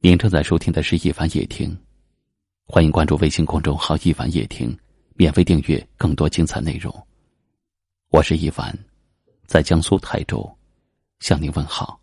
[0.00, 1.68] 您正在收听的是《一凡夜听》，
[2.64, 4.78] 欢迎关注微信公众号“一凡夜听”，
[5.18, 6.94] 免费订阅更多精彩内容。
[8.10, 8.72] 我是一凡，
[9.44, 10.48] 在江苏泰州
[11.18, 12.00] 向您问好。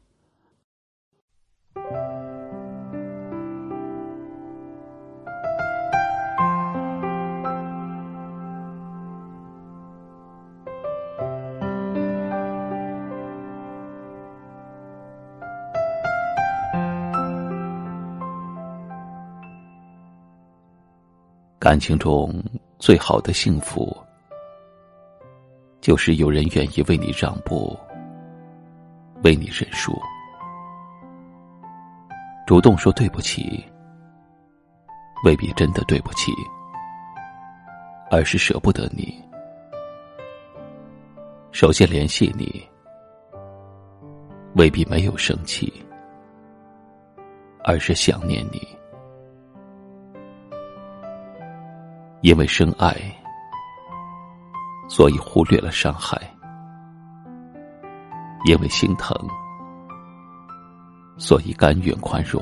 [21.65, 22.31] 感情中
[22.77, 23.97] 最好的幸福，
[25.81, 27.75] 就是有人愿意为你让步，
[29.23, 29.91] 为你认输，
[32.45, 33.65] 主动说对不起，
[35.23, 36.31] 未必真的对不起，
[38.11, 39.19] 而是舍不得你。
[41.52, 42.63] 首先联系你，
[44.53, 45.73] 未必没有生气，
[47.63, 48.61] 而是想念你。
[52.26, 52.92] 因为深爱，
[54.90, 56.18] 所以忽略了伤害；
[58.48, 59.16] 因为心疼，
[61.18, 62.42] 所以甘愿宽容；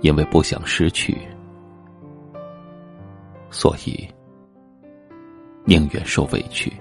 [0.00, 1.28] 因为不想失去，
[3.50, 4.08] 所以
[5.66, 6.72] 宁愿受委屈。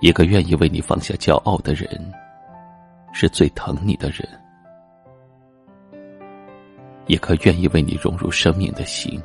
[0.00, 2.12] 一个愿意为你放下骄傲的人，
[3.12, 4.41] 是最疼你的人。
[7.06, 9.20] 一颗愿意为你融入生命的心，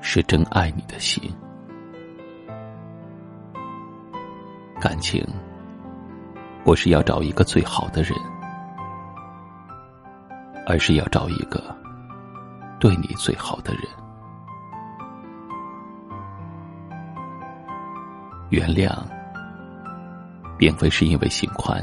[0.00, 1.22] 是真爱你的心。
[4.80, 5.24] 感情
[6.64, 8.12] 不是要找一个最好的人，
[10.66, 11.62] 而是要找一个
[12.80, 13.84] 对你最好的人。
[18.50, 18.92] 原谅，
[20.58, 21.82] 并非是因为心宽，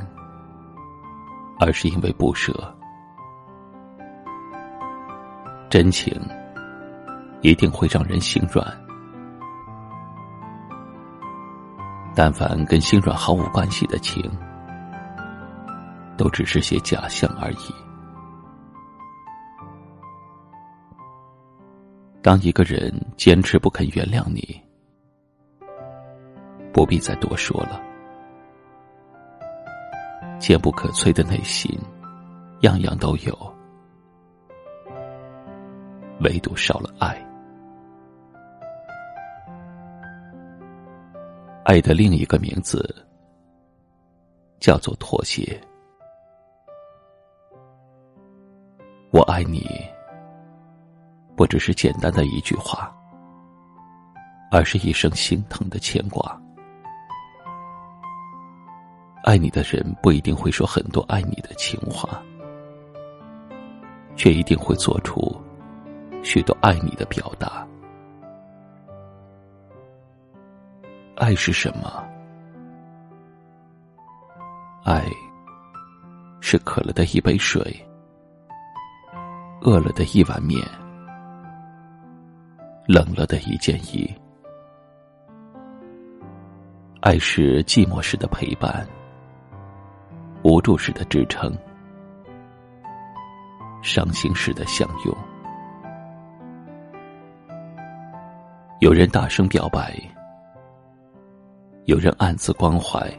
[1.59, 2.53] 而是因为不舍。
[5.69, 6.19] 真情
[7.41, 8.65] 一定会让人心软，
[12.15, 14.21] 但凡跟心软毫无关系的情，
[16.17, 17.73] 都只是些假象而已。
[22.21, 24.59] 当一个人坚持不肯原谅你，
[26.73, 27.79] 不必再多说了。
[30.39, 31.71] 坚不可摧的内心，
[32.61, 33.58] 样样都有。
[36.21, 37.17] 唯独少了爱，
[41.63, 42.93] 爱的另一个名字
[44.59, 45.57] 叫做妥协。
[49.11, 49.65] 我爱你，
[51.37, 52.93] 不只是简单的一句话，
[54.51, 56.37] 而是一生心疼的牵挂。
[59.23, 62.21] 爱你的人不一定会说很多爱你的情话，
[64.17, 65.41] 却一定会做出。
[66.21, 67.65] 许多爱你的表达，
[71.15, 72.03] 爱是什么？
[74.83, 75.05] 爱
[76.39, 77.61] 是渴了的一杯水，
[79.61, 80.61] 饿了的一碗面，
[82.85, 84.09] 冷了的一件衣。
[87.01, 88.87] 爱是寂寞时的陪伴，
[90.43, 91.51] 无助时的支撑，
[93.81, 95.17] 伤心时的相拥。
[98.79, 99.93] 有人大声表白，
[101.83, 103.11] 有人暗自关怀，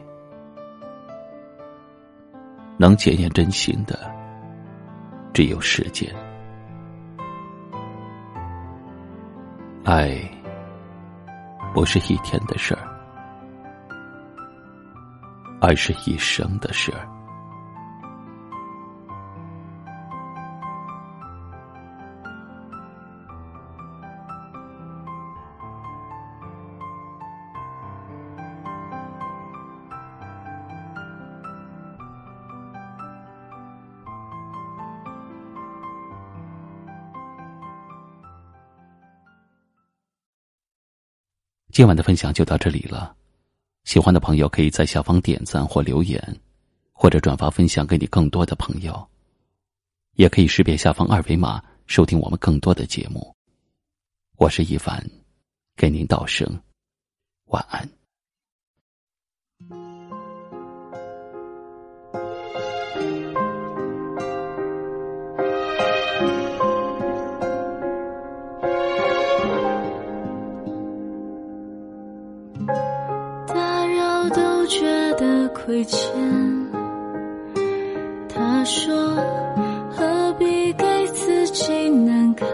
[2.77, 4.11] 能检验真心的，
[5.31, 6.11] 只有时间。
[9.85, 10.19] 爱
[11.75, 12.81] 不是一天的事儿，
[15.61, 17.07] 而是一生的事儿。
[41.71, 43.15] 今晚的分享就到这里了，
[43.85, 46.21] 喜欢的朋友可以在下方点赞或留言，
[46.91, 49.07] 或者转发分享给你更多的朋友，
[50.15, 53.33] 也可以识别下方二维码收听我们更多的节目。
[54.35, 55.01] 我是一凡，
[55.77, 56.61] 给您道声
[57.45, 58.00] 晚安。
[75.65, 75.99] 亏欠。
[78.29, 79.15] 他说
[79.91, 82.47] ：“何必给自己难堪？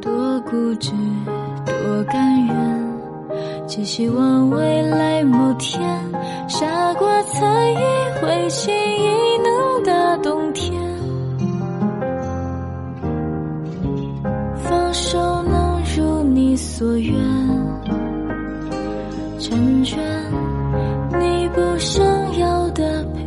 [0.00, 0.92] 多固执，
[1.64, 2.82] 多甘愿。
[3.66, 5.80] 只希望未来某天，
[6.48, 7.76] 傻瓜才以
[8.24, 9.11] 为轻易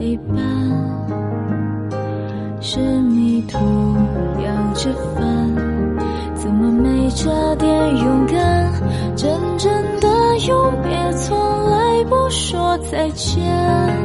[0.06, 0.38] 陪伴。
[2.62, 5.26] 是迷途要折返，
[6.36, 8.72] 怎么没这点勇敢？
[9.16, 10.08] 真正的
[10.48, 11.36] 永别从
[11.72, 14.05] 来不说再见。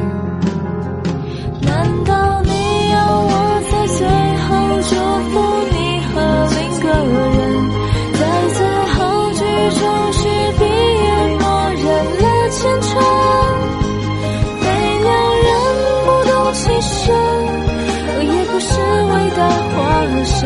[16.81, 18.69] 生我，也不是
[19.11, 19.39] 伟大
[19.71, 19.79] 化
[20.25, 20.39] 身，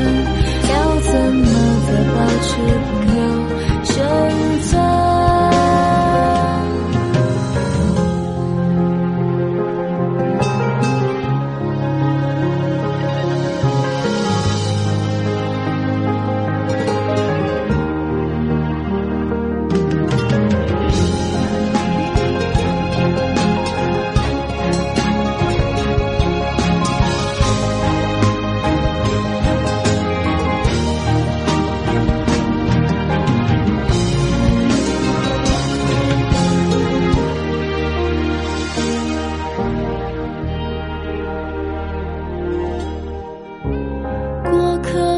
[0.69, 1.43] 要怎么
[1.87, 2.49] 再保持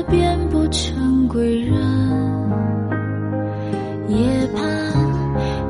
[0.04, 1.76] 变不成归人，
[4.08, 4.62] 也怕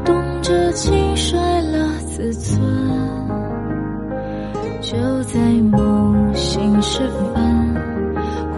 [0.06, 2.62] 动辄轻率了自尊。
[4.82, 5.40] 就在
[5.72, 7.76] 梦醒时分，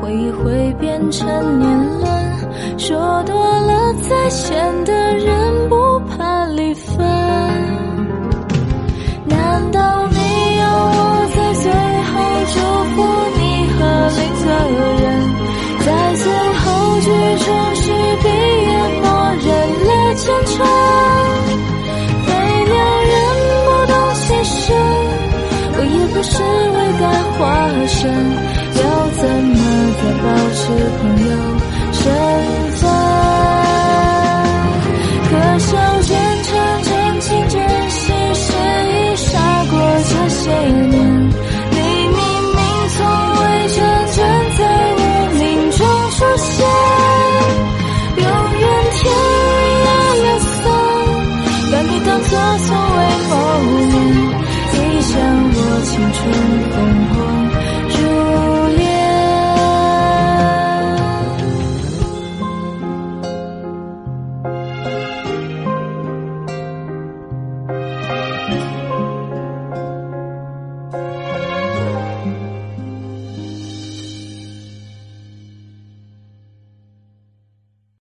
[0.01, 1.27] 回忆会变成
[1.60, 2.07] 年轮，
[2.77, 6.98] 说多了在先的人不怕离分。
[9.25, 10.18] 难道你
[10.60, 12.12] 要我在最后
[12.54, 12.60] 祝
[12.94, 12.98] 福
[13.39, 13.42] 你
[13.74, 13.80] 和
[14.18, 14.48] 另个
[27.91, 30.62] 要怎么再保持
[31.00, 31.59] 朋友？